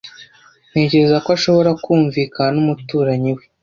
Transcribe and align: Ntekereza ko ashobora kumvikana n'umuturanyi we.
Ntekereza 0.69 1.17
ko 1.23 1.29
ashobora 1.37 1.69
kumvikana 1.83 2.51
n'umuturanyi 2.55 3.31
we. 3.37 3.43